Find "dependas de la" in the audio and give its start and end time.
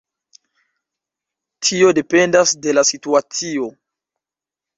1.99-2.85